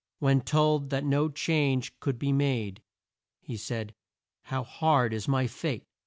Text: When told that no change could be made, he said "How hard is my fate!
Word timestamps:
When 0.17 0.41
told 0.41 0.89
that 0.89 1.03
no 1.05 1.29
change 1.29 1.93
could 1.99 2.17
be 2.17 2.31
made, 2.31 2.81
he 3.39 3.55
said 3.55 3.93
"How 4.45 4.63
hard 4.63 5.13
is 5.13 5.27
my 5.27 5.45
fate! 5.45 5.85